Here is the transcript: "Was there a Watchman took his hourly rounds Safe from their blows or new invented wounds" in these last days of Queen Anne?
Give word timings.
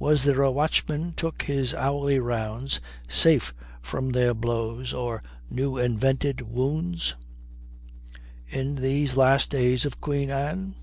"Was 0.00 0.24
there 0.24 0.42
a 0.42 0.50
Watchman 0.50 1.12
took 1.12 1.42
his 1.42 1.74
hourly 1.74 2.18
rounds 2.18 2.80
Safe 3.06 3.54
from 3.80 4.10
their 4.10 4.34
blows 4.34 4.92
or 4.92 5.22
new 5.48 5.76
invented 5.78 6.40
wounds" 6.40 7.14
in 8.48 8.74
these 8.74 9.16
last 9.16 9.50
days 9.50 9.84
of 9.86 10.00
Queen 10.00 10.28
Anne? 10.28 10.74